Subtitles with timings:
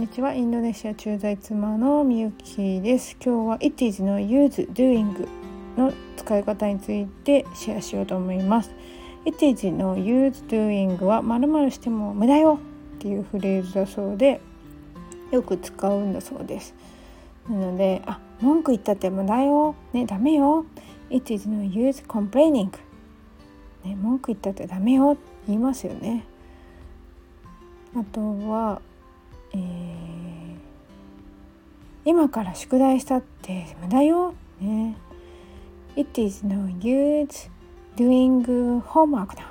[0.00, 0.32] こんにちは。
[0.32, 3.18] インドネシア駐在妻のみゆきです。
[3.22, 5.28] 今日は It is の use doing
[5.76, 8.70] の使い方についてシェアしようと思います。
[9.26, 12.58] It is の use doing はまるまるしても無駄よ
[12.96, 14.40] っていうフレーズだそうで
[15.32, 16.74] よく使うんだそうです。
[17.46, 19.74] なのであ文句言ったって無駄よ。
[19.92, 20.64] ねダメよ。
[21.10, 22.70] It is の use complaining
[23.84, 25.18] ね文句言ったってダメよ。
[25.46, 26.24] 言いますよね。
[27.94, 28.80] あとは、
[32.04, 34.34] 今から宿題したって無駄よ。
[34.60, 34.96] ね。
[35.96, 37.50] It is no use
[37.96, 39.44] doing homework now.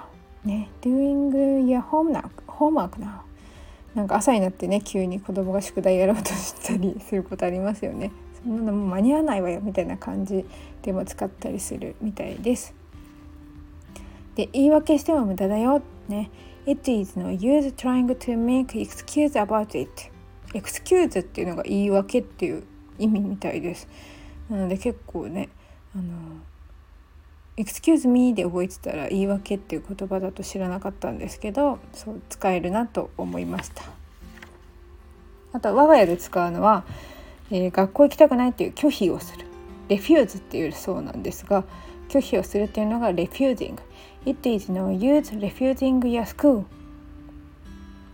[0.44, 0.70] ね。
[0.81, 1.30] doing
[1.66, 3.22] your homework, now.
[3.94, 8.12] なんか朝になってね急に子供が宿題やろうとしたりすることありますよね。
[8.44, 10.45] そんなのもう間に合わないわよみたいな感じ
[10.81, 12.73] でも使ったりするみたいです。
[14.36, 15.81] で言い訳しても無駄だよ。
[16.08, 16.31] ね。
[16.66, 20.11] It is no use trying to make excuse about it.
[20.53, 22.64] Excuse っていうのが言い訳っていう
[22.97, 23.88] 意味みたいです。
[24.50, 25.50] なので結構ね、
[25.95, 26.03] あの
[27.58, 33.83] excuse me で覚えてたら言い訳っていう言葉だと知らなかったんですけど、そう使えるなと思いました。
[35.52, 36.84] あと我が家で使うのは、
[37.52, 39.45] えー、学校行きたくないっていう拒否をする。
[39.88, 41.63] レフューズっていうそうなんですが、
[42.09, 43.78] 拒否をするっていうのが refusing
[44.25, 46.66] It is no use refusing your school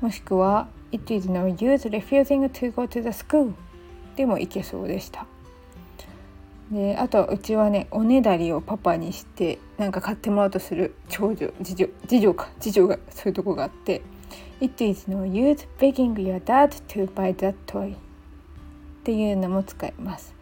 [0.01, 3.53] もしくは It is no use refusing to go to the school
[4.15, 5.25] でもいけそうでした
[6.71, 14.01] であとうちはねおねだりをパパにしてなんか買ってもらおうとする長女次女次女か次女がそういうとこがあって
[14.61, 17.97] It is no use begging your dad to buy that toy っ
[19.03, 20.33] ていうのも使います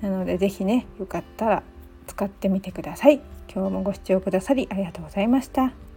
[0.00, 1.62] なので是非ねよかったら
[2.06, 3.20] 使ってみてください。
[3.52, 5.87] 今日もご視聴くださりありがとうございました。